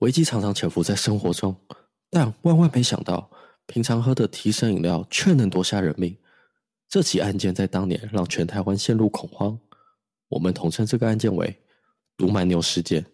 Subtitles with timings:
[0.00, 1.56] 危机常常潜伏在生活中，
[2.10, 3.30] 但万万没想到，
[3.66, 6.16] 平常喝的提神饮料却能夺下人命。
[6.88, 9.58] 这起案件在当年让全台湾陷入恐慌，
[10.28, 11.62] 我们统称这个案件为
[12.16, 13.04] “毒蛮牛事件”。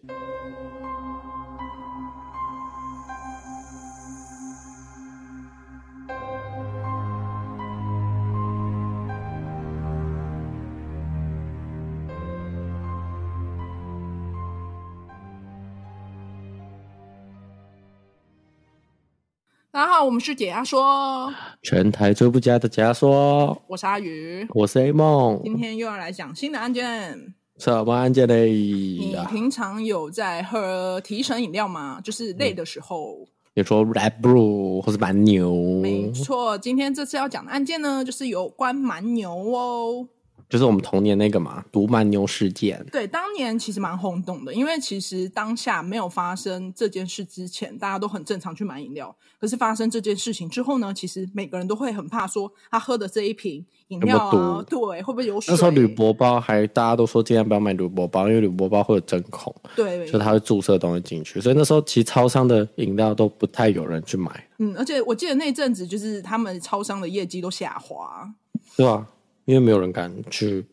[20.03, 23.57] 我们是解压说，全台最不假的解压说。
[23.67, 25.39] 我是阿宇，我是 A 梦。
[25.43, 27.33] 今天又要来讲新的案件。
[27.57, 28.49] 什么案件嘞？
[28.49, 32.01] 你平常有在喝提神饮料吗？
[32.03, 33.15] 就是累的时候。
[33.53, 35.53] 比如说 Red Bull 或是蛮牛。
[35.81, 40.07] 没错，今天这次要讲的案件呢，就是有关蛮牛哦。
[40.53, 42.85] 就是我们童年那个嘛，毒蛮牛事件。
[42.91, 49.15] 对，当年其实蛮轰动的，因为其实当下没有发生这件事之前，大家都很正常去买饮料。
[49.39, 55.51] 可是发生这件事情之后呢，其实每个人都会很怕，说他喝的这一瓶饮料对，会不会有水？
[55.51, 61.41] 那时候铝箔包还大家都说尽量不要买铝箔包，因为铝箔包会有针孔，对，所以它会注射东西进去。
[61.41, 64.47] 所以那时候其实超商的饮料都不太有人去买。
[64.59, 68.31] 嗯，而且我记得那阵子就是他们超商的业绩都下滑，
[68.77, 69.05] 对啊，
[69.45, 70.65] 因为没有人敢去。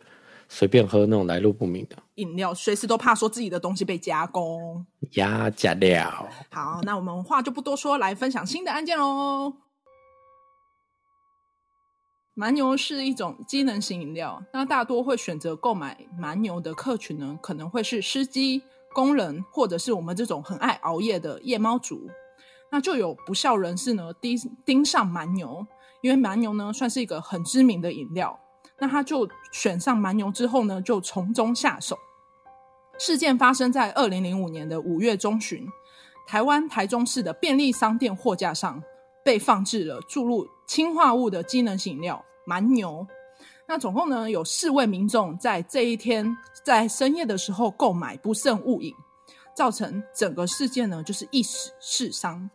[0.52, 4.84] 随便喝那种来路不明的饮料，随时都怕说自己的东西被加工。
[5.12, 6.28] 呀，加料。
[6.50, 9.54] 好，那我们话就不多说，来分享新的案件喽。
[12.34, 22.10] 蛮牛是一种机能型饮料，那大多会选择购买蛮牛的客群呢，可能会是司机、工人，或者是我们这种很爱熬夜的夜猫族。
[22.72, 25.64] 那就有不肖人士呢，盯盯上蛮牛，
[26.02, 28.39] 因为蛮牛呢算是一个很知名的饮料。
[28.80, 31.98] 那他就选上蛮牛之后呢，就从中下手。
[32.98, 35.66] 事件发生在二零零五年的五月中旬，
[36.26, 38.82] 台湾台中市的便利商店货架上
[39.24, 43.06] 被放置了注入氰化物的机能型饮料蛮牛。
[43.66, 48.94] 那总共呢有四位民众在这一天在深夜的时候购买，不慎误饮，
[49.54, 52.50] 造成整个事件呢就是一死四伤。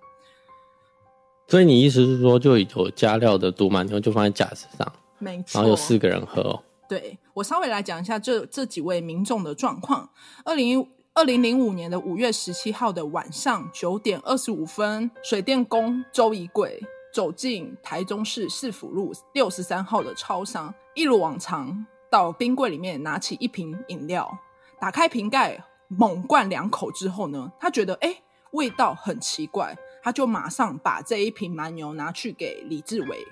[1.48, 4.94] 所以你意思是说，就有加料的毒蛮牛就放在架子上？
[5.18, 6.64] 没错，然后有四个人喝哦。
[6.88, 10.08] 对，我稍微来讲一下这这几位民众的状况。
[10.44, 16.80] 二零二零零五年的五月十七号的晚上九点二十五分，水电工周一贵
[17.14, 24.38] 走进台中市市府路六十三号的超商，一如往常到冰柜里面拿起一瓶饮料，
[24.80, 28.16] 打开瓶盖猛灌两口之后呢，他觉得哎
[28.52, 33.26] 味道很奇怪，他就马上把这一瓶蛮牛拿去给李志伟。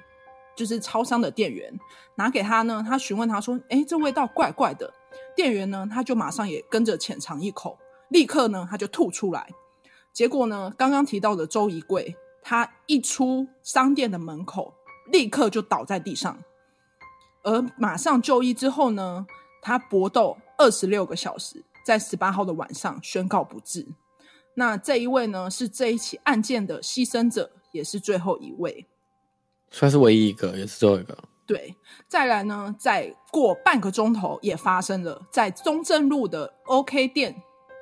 [0.56, 1.74] 就是超商的店员
[2.16, 4.94] 拿给他呢，他询问他说：“诶，这味道怪怪的。”
[5.36, 7.78] 店员呢，他就马上也跟着浅尝一口，
[8.10, 9.50] 立刻呢，他就吐出来。
[10.12, 14.74] 结果呢，刚刚提到的周一贵，他一出商店的门口，
[15.08, 16.38] 立刻就倒在地上，
[17.42, 19.26] 而马上就医之后呢，
[19.62, 23.88] 他搏斗二十六个小时，在十八号的晚上宣告不治。
[24.54, 28.86] 那这一位呢，是这一起案件的牺牲者，也是最后一位。
[29.74, 31.18] 算是唯一一个，也是最后一个。
[31.46, 31.76] 对，
[32.08, 37.36] 再来呢，再过半个钟头，也发生了在中正路的 OK 店，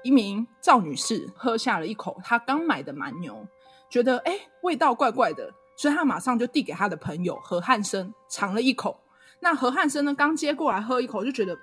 [0.04, 3.46] 一名赵女士喝下了一口她刚买的蛮牛，
[3.90, 9.00] 觉得哎味道怪怪的，所以她马上就递给她的朋友何汉生尝了一口。
[9.40, 11.56] 那何汉生呢，刚接过来喝一口，就觉得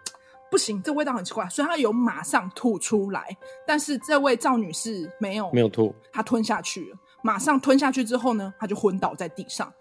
[0.50, 3.36] 不行，这味道很奇怪，所以他有马上吐出来。
[3.66, 6.96] 但是这位赵女士没有没有吐，她吞下去了。
[7.22, 9.72] 马上吞下去之后呢，她就昏倒在地上。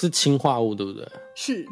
[0.00, 1.04] 是氰化物，对不对？
[1.34, 1.66] 是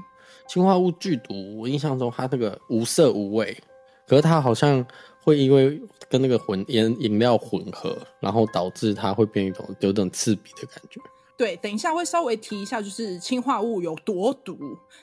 [0.49, 1.57] 氰化物剧毒。
[1.59, 3.57] 我印象中，它那个无色无味，
[4.09, 4.85] 可是它好像
[5.23, 11.01] 会因为跟那个混饮饮料混合，然后导致它会变一种有点刺鼻的感觉。
[11.37, 14.59] 对，等一下会稍微提一下，就是氰化物有多毒。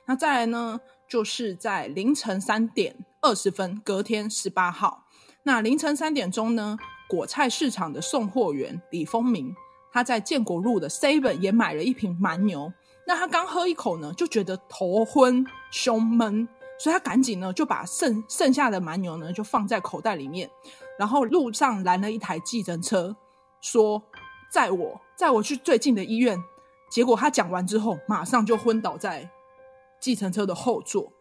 [0.06, 5.06] 那再来呢，就是在凌晨三点二十分，隔天十八号，
[5.44, 9.56] 那凌晨三点钟呢，果菜市场的送货员李丰明，
[9.92, 12.74] 他在建国路的 Seven 也买了一瓶蛮牛。
[13.06, 16.48] 那他刚喝一口呢，就觉得头昏胸闷，
[16.80, 20.50] 所以他赶紧呢就把剩剩下的蛮牛呢就放在口袋里面，
[20.98, 23.16] 然后路上拦了一台计程车，
[23.62, 24.02] 说
[24.50, 26.42] 载我载我去最近的医院。
[26.90, 29.30] 结果他讲完之后，马上就昏倒在
[30.00, 31.12] 计程车的后座。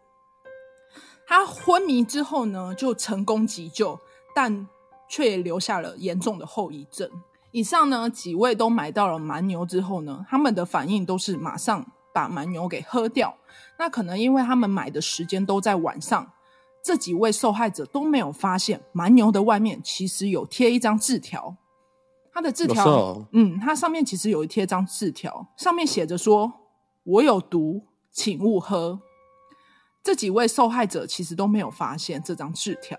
[1.26, 3.99] 他昏迷之后呢，就成功急救，
[4.35, 4.69] 但
[5.08, 7.11] 却也留下了严重的后遗症。
[7.52, 13.34] 以上呢几位都买到了蛮牛之后呢，他们的反应都是马上把蛮牛给喝掉。
[13.78, 16.32] 那可能因为他们买的时间都在晚上，
[16.82, 21.56] 这几位受害者都没有发现蛮牛的外面其实有贴一张字条，
[22.32, 26.52] 他的字条，哦、嗯，它上面其实有一贴张字条，上面写着说
[27.04, 29.00] ：“我有毒，请勿喝。”
[30.02, 32.99] 这几位受害者其实都没有发现这张字条，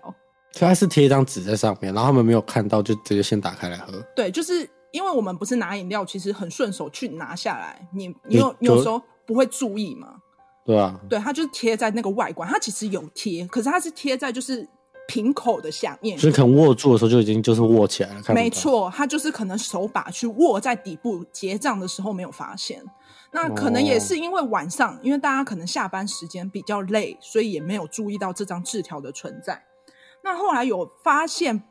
[0.60, 3.92] 他是贴一张纸在上面，然后他们没有看到，就直接先打开来喝。
[4.14, 10.16] 对，就是因为我们不是拿饮料，其实很顺手去拿下来，你你有你有时候不会注意嘛？
[10.64, 14.68] 对啊，对，它就是贴在那个外观，它其实有贴，可是它是贴在就是。
[15.06, 18.22] 瓶口的下面，所以可能握住的时候就已经就是握起来了。
[18.34, 22.82] 没错，它就是可能手把去握在底部，结账的时候没有发现。
[23.30, 29.62] 那可能也是因为晚上，哦、因为大家可能下班时间比较累，所以也没有注意到这张字条的存在。
[30.24, 31.62] 那后来有发现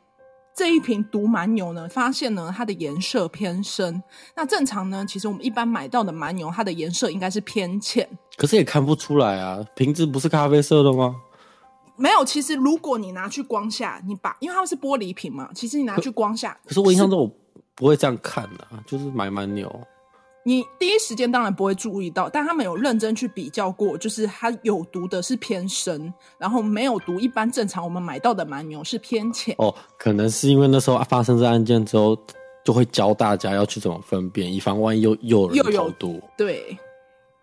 [0.54, 4.00] 这一瓶毒蛮牛呢，发现呢它的颜色偏深。
[4.36, 8.08] 那正常呢，其实我们一般买到的蛮牛，它的颜色应该是偏浅。
[8.36, 11.16] 可是也看不出来啊，瓶子不是咖啡色的吗？
[11.96, 16.52] 没有，其实如果你拿去光下，你把，因为它们是玻璃瓶嘛，其实你拿去光下。
[16.62, 17.30] 可，可是我印象中我
[17.74, 19.68] 不会这样看的，啊，就是买蛮牛。
[20.46, 29.54] 你第一时间当然不会注意到，但他们有认真去比较过，就是它有毒的是偏深，然后没有毒，一般正常我们买到的蛮牛是偏浅。
[29.58, 32.16] 哦，可能是因为那时候发生这案件之后，
[32.64, 36.20] 就会教大家要去怎么分辨，以防万一又又有人投毒。
[36.36, 36.76] 对。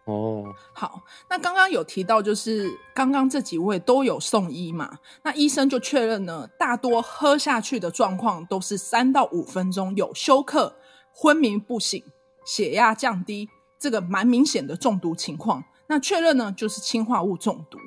[0.06, 1.00] 哦，好，
[1.30, 4.98] 那刚刚有提到，就是刚刚这几位都有送医嘛？
[5.24, 10.75] 那医生就确认呢，大多喝下去的状况都是三到五分钟有休克、
[11.13, 12.03] 昏迷不醒、
[12.45, 13.49] 血压降低，
[13.79, 15.63] 这个蛮明显的中毒情况。
[15.88, 17.77] 那确认呢，就是氰化物中毒。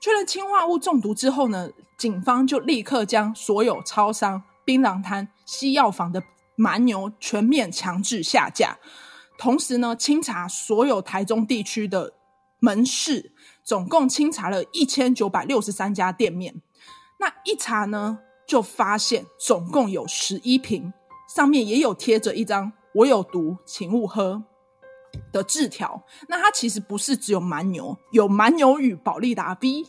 [0.00, 6.22] 确认氰化物中毒之后呢，警方就立刻将所有超商、槟榔摊、西药房的
[6.54, 8.78] 蛮牛全面强制下架。
[9.38, 12.12] 同时呢，清查所有台中地区的
[12.58, 13.32] 门市，
[13.62, 16.54] 总共清查了一千九百六十三家店面。
[17.18, 20.92] 那一查呢，就发现总共有十一瓶，
[21.34, 24.42] 上面也有贴着一张“我有毒，请勿喝”
[25.30, 26.02] 的字条。
[26.28, 29.86] 那它其实不是只有蛮牛，有蛮牛与保利达 B，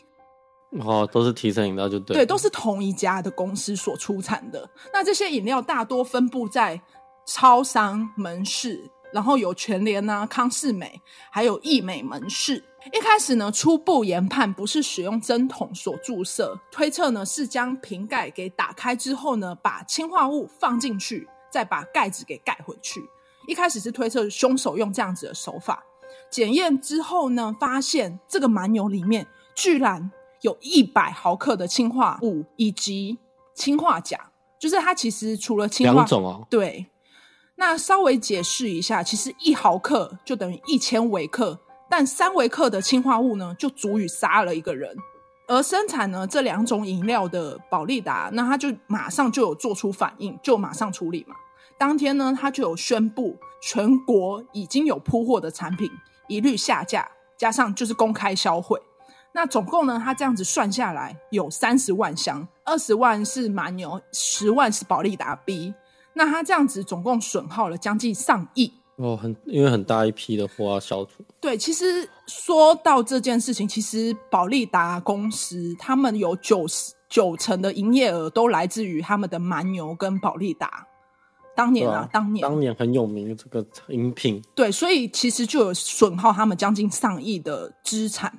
[0.80, 4.70] 哦，都是提神饮料，就对，对，都是同一家的公司所出产的。
[4.94, 6.80] 那这些饮料大多分布在
[7.26, 8.92] 超商门市。
[9.14, 11.02] 然后有全联啊、康士美，
[11.32, 12.62] 还有义美门市。
[12.92, 21.26] 一开始呢，初步研判不是使用针筒所注射，推测呢是将瓶盖给打开之后呢，把氰化物放进去，
[21.58, 23.04] 再把盖子给盖回去。
[23.48, 25.84] 一开始是推测凶手用这样子的手法。
[26.30, 29.26] 检验之后呢，发现这个蛮牛里面
[29.56, 30.12] 居然
[30.42, 33.18] 有一百毫克的氰化物以及
[33.56, 36.86] 氰化钾，就是它其实除了氰化，两种哦，对。
[37.56, 41.60] 那稍微解释一下，其实一毫克就等于一千微克，
[41.90, 44.96] 但三微克的氰化物呢，就足以杀了一个人。
[45.48, 51.36] 而生产呢这两种饮料的保利达，那他就马上就有做出反应，就马上处理嘛。
[51.78, 55.90] 当天呢，他就有宣布全国已经有铺货的产品
[56.28, 58.80] 一律下架，加上就是公开销毁。
[59.34, 65.74] 那总共呢，他这样子算下来有三十万箱，二十万是蛮牛，十万是保利达 B。
[66.14, 71.24] 那他这样子总共损耗了将近上亿哦，很因为很大一批的货要消除。
[71.40, 80.87] 对，其实说到这件事情，其实保利达公司他们有九十九成的营业额都来自于他们的蛮牛跟保利达。
[81.58, 84.40] 当年啊，啊当年当年很有名的这个饮品。
[84.54, 88.32] 对，所以其实就有损耗他们将近上亿的资产。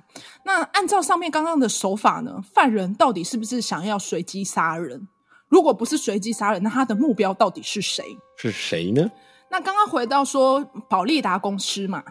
[0.44, 5.08] 那按照上面刚刚的手法呢，犯人到底是不是想要随机杀人？
[5.48, 8.04] 如果不是随机杀人，那他的目标到底是谁？
[8.36, 9.10] 是谁呢？
[9.50, 12.04] 那刚刚回到说保利达公司嘛，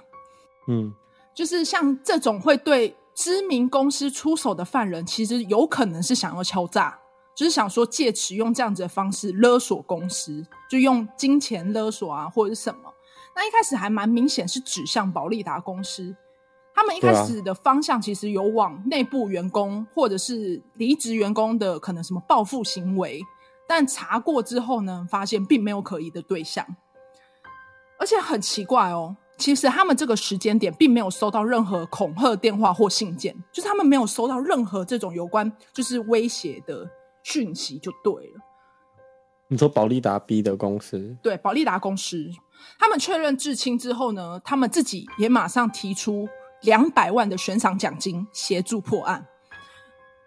[0.68, 0.92] 嗯，
[1.34, 7.00] 就是像这种会对知名公司出手的犯人，其实有可能是想要敲诈，
[7.38, 12.92] 就是想说借此用这样子的方式勒索公司，就用金钱勒索啊，或者是什么。
[13.36, 16.16] 那一开始还蛮明显是指向保利达公司。
[16.74, 23.22] 他们一开始的方向其实有往内部员工或者是离职员工的可能什么报复行为，
[23.68, 26.66] 但查过之后呢，发现并没有可疑的对象，
[28.00, 36.88] 而且很奇怪哦，其实他们这个时间点并没有收到任何恐吓电话或信件，就是他们没有收到任何这种有关就是威胁的
[37.28, 38.42] 讯息，就对了。
[39.50, 41.16] 你说保利达 B 的公司？
[41.22, 42.26] 对，保利达公司，
[42.80, 46.28] 他们确认至亲之后呢，他们自己也马上提出。
[46.64, 49.24] 两百万的悬赏奖金协助破案，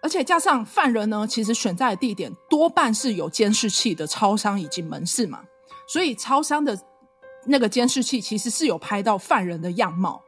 [0.00, 5.42] 而且加上犯人呢，其实选在的地点多半是有监视器的超商以及门市嘛，
[5.88, 6.78] 所以超商的
[7.46, 10.22] 那个监视器其实是有拍到犯人的样貌，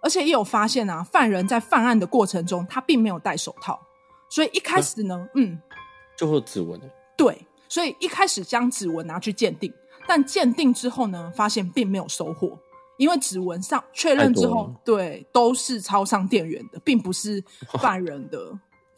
[0.00, 3.76] 而且也有发现啊，犯人在犯案的过程中他并没有戴手套，
[4.28, 5.60] 所以一开始呢，嗯，
[6.20, 6.78] 就会有指纹，
[7.16, 9.72] 对，所以一开始将指纹拿去鉴定。
[10.06, 12.58] 但鉴定之后呢，发现并没有收获，
[12.98, 17.42] 因为指纹上确认之后，对，都是超商店员的，并不是
[17.78, 18.52] 犯人的。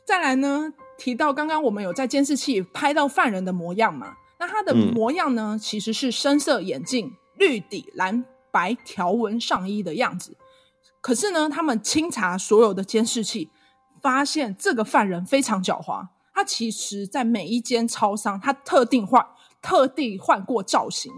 [0.04, 4.16] 再来呢，提到刚刚我们有在监视器拍到犯人的模样嘛？
[4.40, 10.36] 那他的模样呢，嗯、其实是深色眼镜、绿底蓝白条纹上衣的样子。
[11.00, 13.48] 可是呢，他们清查所有的监视器，
[14.00, 16.08] 发现这个犯人非常狡猾。
[16.34, 19.24] 他其实在每一间超商，他特定换、
[19.60, 21.12] 特地换过造型。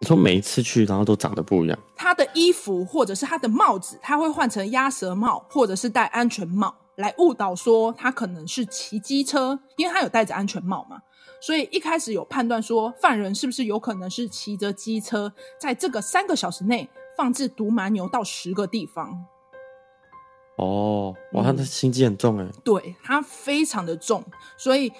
[0.00, 1.78] 你说每一次去，然后都长得不一样。
[1.94, 11.00] 他的衣服或者是他的帽子，他会换成鸭舌帽，或者是戴安全帽，来误导说他可能是骑机车，因为他有戴着安全帽嘛。
[11.40, 19.24] 所以一开始有判断说，犯人是不是有可能是骑着机车，在这个三个小时内放置毒蛮牛到十个地方。
[20.62, 24.24] 哦，哇，他的心机很重哎、嗯，对，他非常的重。
[24.56, 24.92] 所以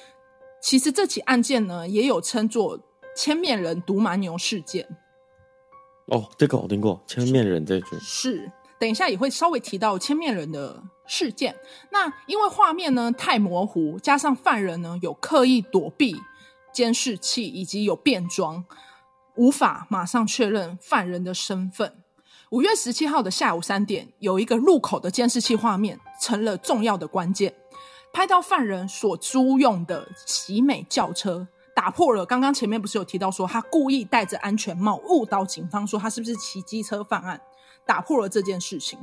[0.61, 2.79] 其实这起案件呢，也有称作
[3.17, 4.87] 千面人毒蛮牛事件。
[6.07, 8.51] 哦，这个我听过，千面人这句是。
[8.79, 11.55] 等一下也会稍微提到千面人的事件。
[11.91, 16.17] 那因为画面呢太模糊，加上犯人呢有刻意躲避
[16.73, 18.65] 监视器以及有变装，
[19.37, 22.02] 无法马上确认犯人的身份。
[22.53, 27.51] 五月十七号的下午三点，有一个路口的监视器画面成了重要的关键，
[28.13, 37.41] 拍到犯人所租用的奇美轿车，打破了刚刚前面不是有提到说他故意戴着安全帽误导警方说他是不是骑机车犯案。
[37.87, 38.99] 打破了这件事情，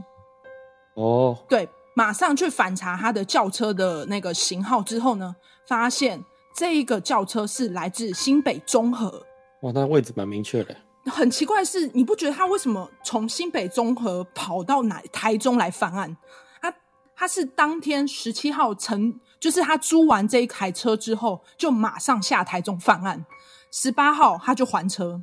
[0.93, 5.35] 哦，对，马上去反查他的轿车的那个型号之后呢，
[5.67, 6.23] 发现
[6.55, 9.25] 这一个轿车是来自新北中和。
[9.63, 10.73] 哇，那位置蛮明确的。
[11.05, 16.15] 很奇怪的是，你不觉得他为什么从新北综合跑到哪台中来犯案？
[16.61, 16.73] 他
[17.15, 23.25] 他是当天十七号乘，就是他租完这一台车之后，就马上下台中犯案。
[23.71, 25.21] 十八号他就还车。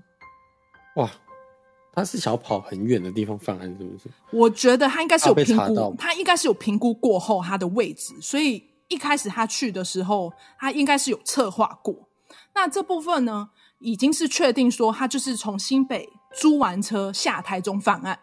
[0.96, 1.10] 哇。
[1.92, 4.10] 他是想跑很远的地方犯案，是不是？
[4.30, 11.94] 我觉得他应该是有评估，他应该是有评估过后他的位置，所以一开始他去的时候，他应该是有策划过。
[12.54, 18.18] 那这部分呢，已经是确定说他就是从新北租完车下台中犯案。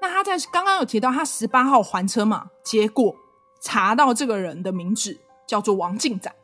[0.00, 2.46] 那他在刚刚有提到他十八号还车嘛？
[2.62, 3.16] 结果
[3.62, 6.34] 查到这个人的名字叫做王进展，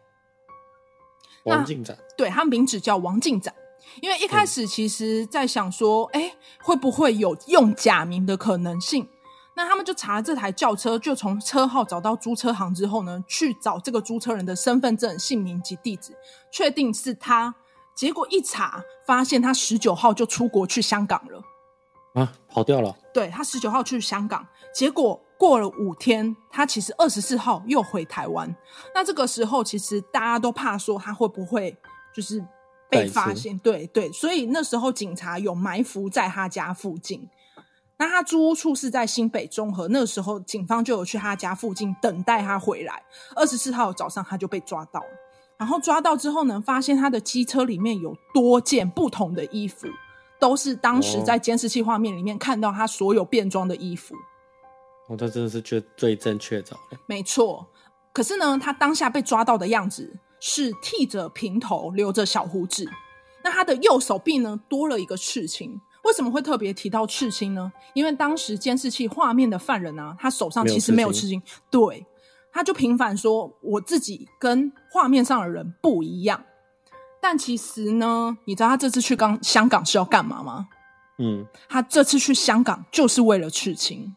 [1.44, 3.54] 王进展，对，他名字叫王进展。
[4.00, 9.06] 因为一开始其实在想说，哎、嗯，会不会有用假名的可能性？
[9.54, 16.16] 那他们就查了这台轿车，就从车号找到租车行之后呢，去找这个租车人的身份证、姓名及地址，
[16.50, 17.54] 确定是他。
[17.94, 21.42] 结果一查，发现他十九号就出国去香港了，
[22.14, 22.96] 啊，跑掉了。
[23.12, 28.54] 对，他十九号去香港，结果过了五天，他其实二十四号又回台湾。
[28.94, 31.76] 那这个时候，其实大家都怕说他会不会
[32.14, 32.44] 就是。
[32.92, 37.26] 被发现，对对，所以那时候警察有埋伏在他家附近。
[37.96, 43.02] 那他租屋处是在新北中和，那个时候警方就有去他家附近等待他回来。
[43.34, 45.06] 二十四号早上他就被抓到了，
[45.62, 49.86] 然后抓到之后呢，发现他的机车里面有多件不同的衣服，
[50.40, 54.16] 都是当时在监视器画面里面看到他所有变装的衣服。
[55.06, 56.76] 哦，他真的是最最正确的。
[57.06, 57.64] 没错，
[58.12, 60.12] 可是呢，他当下被抓到的样子。
[60.44, 62.84] 是剃着平头，留着小胡子。
[63.44, 65.80] 那他的右手臂呢，多了一个刺青。
[66.02, 67.72] 为什么会特别提到刺青呢？
[67.94, 71.12] 因为当时监视器画面的犯人呢、啊，他手上其实没有。
[71.12, 71.40] 刺青
[71.70, 72.04] 对，
[72.52, 76.44] 他就平反说：“我自己跟画面上的人不一样。”
[77.20, 80.68] 但其实呢，你知道他这次去刚香港是要干嘛吗？
[81.18, 84.14] 嗯，他这次去香港就是为了刺青。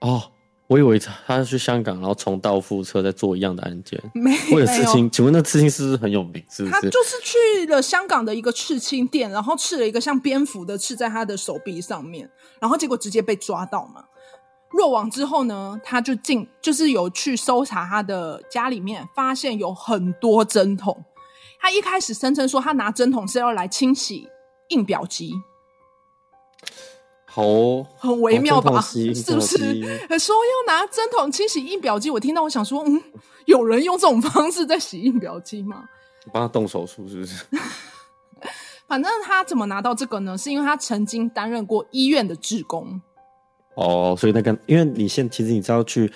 [0.00, 0.32] 哦。
[0.70, 4.00] 我以为他他去香港，然后重蹈覆辙，再做一样的案件。
[4.14, 6.34] 没有，为了刺青，请问那刺青是不是很有名？
[6.48, 6.72] 是不是？
[6.72, 12.30] 他就是去了香港的一个刺青店，然后刺了一个像蝙蝠的刺在他的手臂上面，
[12.60, 14.04] 然后结果直接被抓到嘛。
[14.72, 21.04] 落网之后呢，他就进，就是有去搜查他的家里面，发现有很多针筒。
[21.58, 24.28] 他一开始声称说，他拿针筒是要来清洗
[24.68, 25.34] 印表机。
[27.26, 28.80] 好、哦，很微妙吧？
[28.80, 29.56] 是不是？
[30.18, 33.02] 说要拿针筒清洗印表机，我听到我想说，嗯，
[33.46, 35.84] 有人用这种方式在洗印表机吗？
[36.32, 37.46] 帮他动手术是不是？
[38.86, 40.36] 反正他怎么拿到这个呢？
[40.36, 43.00] 是因为他曾经担任过医院的志工。
[43.80, 46.12] 哦，所以那个，因为你现其实你知道去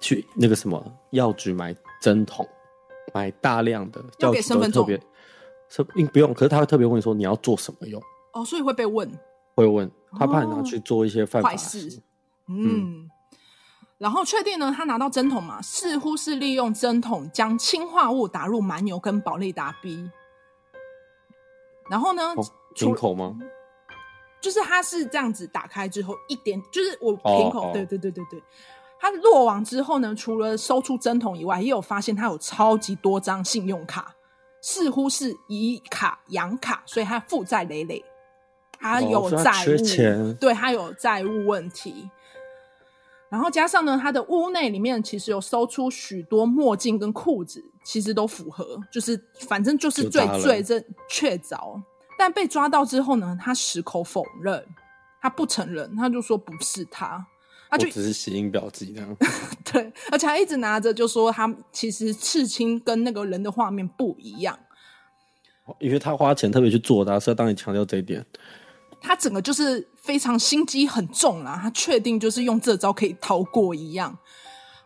[0.00, 2.46] 去那个什么药局买针筒，
[3.12, 4.86] 买大量的要给身份证，
[5.68, 8.00] 是不用，可是他会特别问你说你要做什么用？
[8.32, 9.10] 哦，所以会被问。
[9.56, 12.00] 会问他怕你拿去做一些犯法事，哦，
[12.46, 13.10] 嗯，
[13.98, 20.08] 然后确定呢，他拿到针筒嘛，似乎是利用针筒将氰化物打入蛮牛跟保利达 B，
[21.90, 22.46] 然后呢，哦、
[22.76, 23.36] 瓶口吗？
[24.40, 28.42] 就是它是这样子打开之后一点，就是我瓶口，哦、对对对对对。
[29.00, 34.14] 它落网之后呢，除了搜出针筒以外，也有发现它有超级多张信用卡，
[34.60, 38.04] 似乎是以卡养卡，所以它负债累累，
[38.80, 42.10] 他有债务，对，它有债务问题。
[43.28, 51.80] 然后加上呢，他的屋内里面其实有搜出许多墨镜跟裤子，其实都符合，就是反正就是最最正确凿。
[52.18, 54.62] 但被抓到之后呢，他矢口否认，
[55.22, 57.24] 他不承认，他就说不是他，
[57.70, 59.16] 他就只是谐音表记这样。
[59.64, 64.58] 对，而且他一直拿着就说他其实刺青跟那个人的画面不一样，
[65.78, 68.26] 因为他花钱特别去做的，是要当你强调这一点。
[69.00, 74.18] 他整个就是非常心机很重啦，他确定就是用这招可以逃过一样。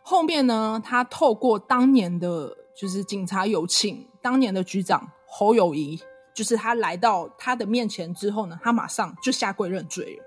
[0.03, 5.99] 后面呢，他透过当年的，就是警察有请当年的局长侯友宜，
[6.35, 10.25] 就是他来到他的面前之后呢，他马上就下跪认罪了。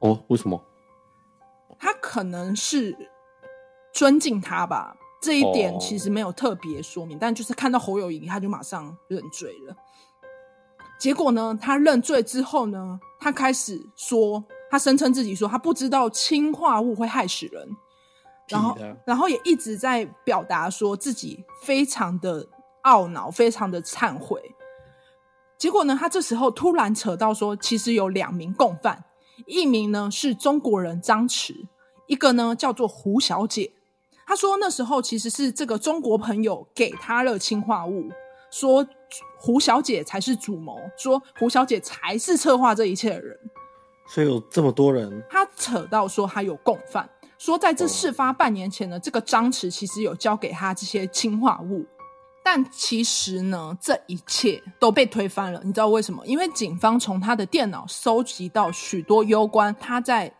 [0.00, 0.62] 哦，为什么？
[1.78, 2.96] 他可能是
[3.92, 9.76] 尊敬他吧，这一点其实没有特别说明，哦、但就是看到侯友宜，他就马上认罪了。
[10.98, 17.68] 结果呢，他认罪之后呢，他开始说，他声称自己说他不知道氰化物会害死人，
[18.48, 22.46] 然后，然后也一直在表达说自己非常的
[22.84, 24.40] 懊恼，非常的忏悔。
[25.58, 29.04] 结果呢，他这时候突然扯到说，其实有两名共犯，
[29.46, 31.66] 一名呢是中国人张弛，
[32.06, 33.72] 一个呢叫做胡小姐。
[34.26, 38.10] 他说那时候其实是这个中国朋友给他了氰化物。
[38.50, 38.86] 说
[39.38, 43.36] 胡小姐才是主谋，说胡小姐才是策划这一切的人，
[44.08, 45.22] 所以有这么多人。
[45.28, 47.08] 他扯到说他有共犯，
[47.38, 51.84] 说在这事发半年前呢，这个张弛其实有交给他这些氰化物，
[52.46, 55.60] 但其实呢，这一切都被推翻了。
[55.64, 56.24] 你知道为什么？
[56.24, 60.32] 因为警方从他的电脑收集到许多攸关他在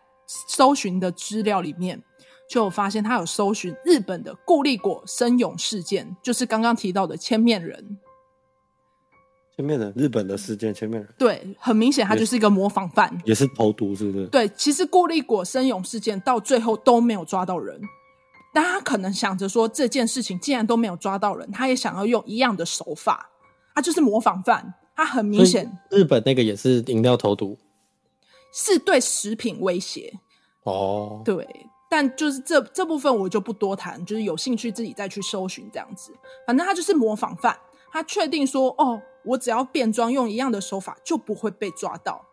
[0.47, 2.01] 搜寻的资料里面。
[2.49, 7.99] 就发现他有搜寻日本的顾立果生勇事件，就是刚刚提到的千面人。
[9.53, 11.13] 千面人，日本的事件，千面人。
[11.17, 14.27] 对，很明显他就是一个模仿犯，也是投毒，是不是？
[14.27, 17.77] 对，其实顾立果生勇事件到最后都没有抓到人，
[18.53, 23.29] 但他可能想着说，这件事情既然都没有抓到人，他也想要用一样的手法，
[23.75, 25.71] 他就是模仿犯，他很明显。
[25.91, 27.57] 日本那个也是饮料投毒，
[28.51, 30.13] 是对食品威胁。
[30.63, 31.47] 哦，对。
[31.89, 36.11] 但就是这这部分我就不多谈，就是有兴趣自己再去搜寻这样子。
[36.45, 37.57] 反正他就是模仿犯，
[37.93, 42.25] 他确定说，哦，我只要变装用一样的手法就不会被抓到。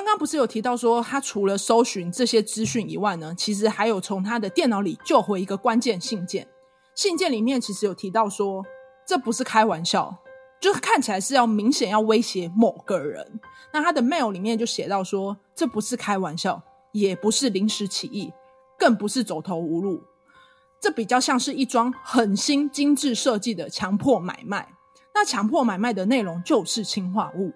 [0.00, 6.48] 刚刚不是有提到说，他除了搜寻这些资讯以外呢，其实还有从他的电脑里救回一个关键信件。
[6.94, 8.64] 信件里面其实有提到说，
[9.06, 10.16] 这不是开玩笑，
[10.58, 13.38] 就是看起来是要明显要威胁某个人。
[13.74, 18.32] 那他的 mail 里面就写到说，这不是开玩笑，也不是临时起意。
[18.78, 20.02] 更不是走投无路，
[20.80, 24.66] 这比较像是一桩狠心、精致设计的强迫买卖。
[25.14, 27.52] 那强迫买卖的内容就是氰化物。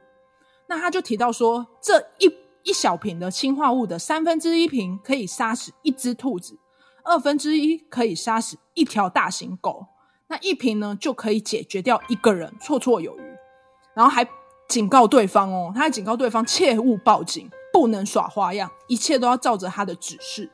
[0.75, 2.29] 那他就提到说，这一
[2.65, 6.59] 一小瓶的氰化物的三分之一瓶可以杀死一只兔子，
[7.05, 9.87] 二分之一可以杀死一条大型狗，
[10.27, 13.23] 那一瓶呢就可以解决掉一个人，绰绰有余。
[13.95, 14.29] 然后还
[14.69, 20.51] 警告对方哦，他还警告对方切勿报警，不能耍花样，一切都要照着他的指示。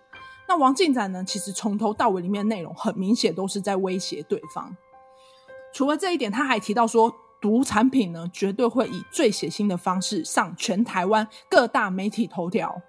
[0.46, 1.24] 那王进展呢？
[1.24, 4.76] 其实从头到尾里面内容很明显都是在威胁对方。
[5.72, 12.80] 除了这一点，他还提到说，毒产品呢绝对会以最血腥的方式上全台湾各大媒体头条。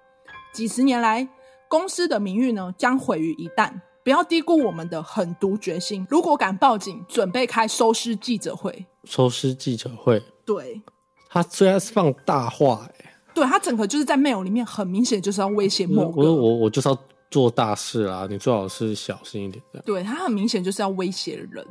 [0.52, 1.26] 几十年来，
[1.68, 3.72] 公司的名誉呢将毁于一旦。
[4.04, 6.06] 不要低估我们的狠毒决心。
[6.10, 8.84] 如果敢报警，准备开收尸记者会。
[9.04, 10.22] 收尸记者会。
[10.44, 10.82] 对。
[11.30, 16.20] 他虽然是放大话，哎，对他整个就是在 mail 里面很明显就是要威胁某个。
[16.22, 16.98] 我我我就是要。
[17.32, 19.80] 做大事啊，你最好是小心一点的。
[19.86, 21.66] 对，他很明显就是要威胁人。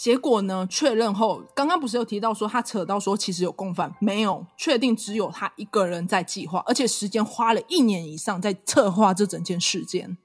[0.00, 10.16] 结果呢，确认后，刚刚不是有提到说他扯到说其实有共犯，没有确定只有他一个人在计划，而且时间花了一年以上在策划这整件事件，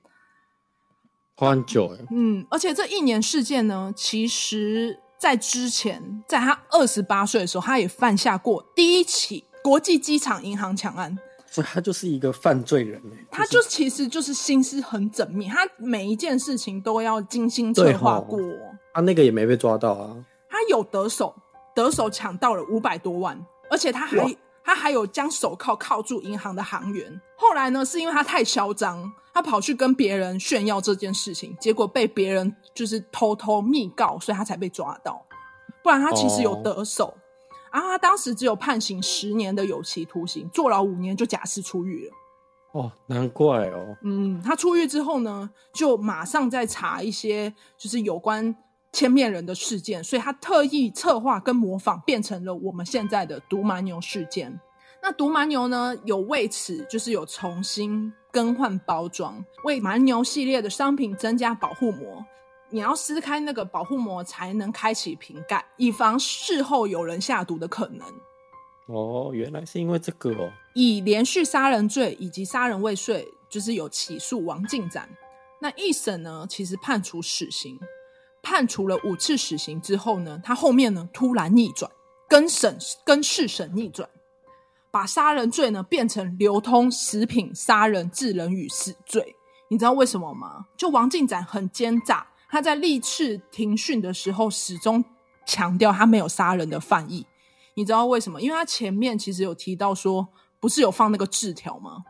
[1.35, 2.05] 花很久哎。
[2.11, 11.17] 嗯，而且这一年事件呢，其实在之前，在他二十八岁的时候，他也犯下过第一起国际机场银行抢案。
[11.55, 18.37] 所以他就是一个犯罪人，他就其实就是心思很缜密，他每一件事情都要精心策划过。
[18.93, 20.17] 他那个也没被抓到啊，
[20.49, 21.33] 他有得手，
[21.73, 23.41] 得手抢到了五百多万，
[23.71, 27.21] 而且他还他还有将手铐铐住银行的行员。
[27.37, 35.25] 后来呢，是因为他太嚣张，他跑去跟别人炫耀这件事情，结果被别人就是偷偷密告，所以他才被抓到。
[35.81, 37.05] 不然他其实有得手。
[37.05, 37.21] 哦
[37.75, 42.13] 啊，他当时只有判刑十年的有期徒刑，坐牢五年就假释出狱了。
[42.71, 43.97] 哦，难怪哦。
[44.03, 48.55] 嗯，他出狱之后呢，就马上在查一些就是有关
[48.93, 54.57] 千面人的事件，所以他特意策划跟模仿，变成了我们现在的毒蛮牛事件。
[55.03, 62.25] 那毒蛮牛呢，有为此就是有重新更换包装，为蛮牛系列的商品增加保护膜。
[62.69, 68.05] 你要撕开那个保护膜才能开启瓶盖，以防事后有人下毒的可能。
[68.87, 70.51] 哦，原来是因为这个哦。
[70.73, 75.09] 以连续杀人罪以及杀人未遂，就是有起诉王进展。
[75.59, 77.79] 那一审呢，其实判处死刑，
[78.43, 81.89] 判处了五次死刑之后呢，他后面呢突然逆转，
[82.27, 84.07] 更审更四审逆转，
[84.91, 89.35] 把杀人罪呢变成流通食品杀人致人于死罪。
[89.69, 90.67] 你知道为什么吗？
[90.77, 92.27] 就王进展很奸诈。
[92.49, 95.03] 他在历次庭讯的时候，始终
[95.45, 97.25] 强调他没有杀人的犯意。
[97.73, 98.41] 你知道为什么？
[98.41, 100.27] 因为他前面其实有提到说，
[100.59, 102.03] 不是有放那个字条吗？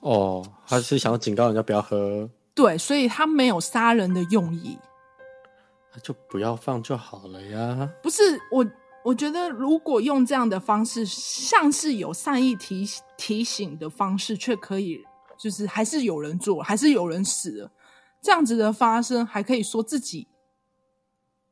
[0.00, 2.28] 哦，他是想要警告人家不要喝。
[2.54, 4.78] 对，所以他没有杀人的用意。
[5.92, 7.88] 那就不要放就好了呀。
[8.02, 8.66] 不是我，
[9.04, 15.04] 我觉得如果用这样的方式，像是有善意提提醒的方式，却可以，
[15.38, 17.70] 就是还是有人做，还是有人死了。
[18.24, 20.26] 这样子的发生，还可以说自己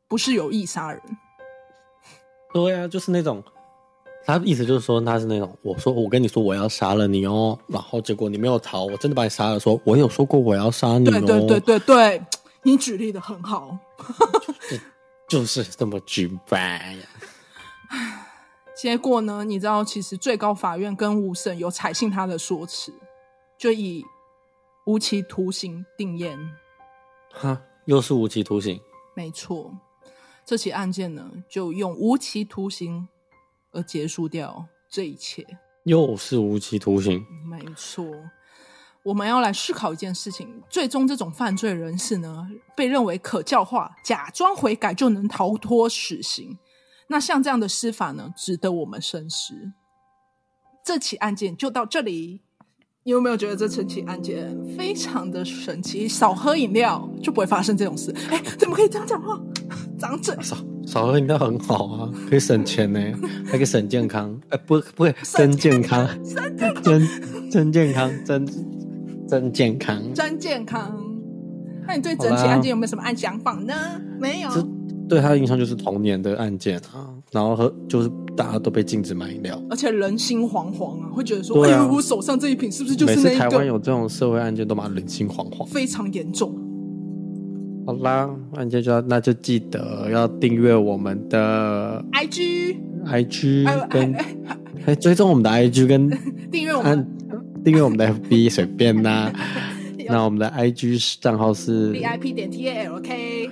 [0.09, 1.03] 不是有意杀人。
[2.51, 3.45] 对啊，就是那种，
[4.25, 11.11] 他的意思就是说他是那种，我说我跟你说我要杀了你哦，然后结果你没有逃，我真的把你杀了说，说我有说过我要杀你哦。
[11.11, 12.25] 对对对对对，
[12.63, 13.77] 你举例的很好，
[15.29, 16.97] 就，就是这么举办。
[18.75, 22.91] 结果呢，你知道，其实最高法院跟五审有采信他的说辞，
[23.59, 24.03] 就以
[24.87, 26.39] 无期徒刑定谳。
[27.33, 28.81] 哈，又是无期徒刑。
[29.17, 29.77] 没错，
[30.45, 33.09] 这起案件呢，就用无期徒刑
[33.73, 35.47] 而结束掉这一切。
[35.85, 37.25] 又是无期徒刑。
[37.45, 38.07] 没错，
[39.03, 46.59] 我们要来思考一件事情：最终这种犯罪人士呢，被认为可教化，假装悔改就能逃脱死刑。
[47.09, 49.73] 那像这样的司法呢，值得我们深思。
[50.85, 52.43] 这起案件就到这里。
[53.05, 56.07] 你有没有觉得这整起案件非常的神奇？
[56.07, 58.15] 少喝饮料就不会发生这种事。
[58.31, 59.41] 哎，怎么可以这样讲话？
[59.99, 60.37] 长嘴。
[60.41, 63.01] 少少喝饮料很好啊，可以省钱呢，
[63.45, 64.41] 还可以省健康。
[64.51, 66.57] 哎，不，不会真健康，真
[67.51, 68.47] 真健康，真
[69.29, 70.97] 真健康，真健康。
[71.85, 73.75] 那你对整起案件有没有什么案想法呢？
[74.21, 74.51] 没有。
[75.13, 78.11] 这对他的印象就是童年的案件啊，然后和就是。
[78.35, 86.51] 大家都被禁止买饮料，而且人心惶惶啊，会觉得说：“啊、哎呦，我手上这一瓶是不是就是那个？”每次台湾有这种社会案件，都蛮人心惶惶，非常严重。
[87.87, 94.15] 好啦，案件就要那就记得要订阅我们的 IG，IG 跟
[94.87, 96.09] 哎 追踪我们的 IG 跟
[96.51, 97.07] 订阅我们
[97.63, 99.33] 订阅我们的 FB 随便啦、 啊。
[100.09, 103.51] 那我们的 IG 账号是 VIP 点 TALK。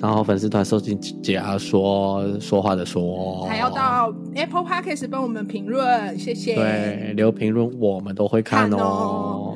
[0.00, 6.54] 然后粉丝团收集解压说说话的说，还要到 Apple Podcast 帮我们评论，谢谢。
[6.54, 8.76] 对，留评论我们都会看哦。
[8.76, 9.54] 看哦，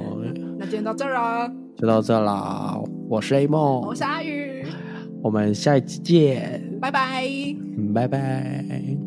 [0.58, 2.78] 那今天到这儿了，就到这啦。
[3.08, 4.64] 我是 A 梦，我是阿宇，
[5.22, 7.24] 我们下一期见，拜拜，
[7.94, 9.03] 拜拜。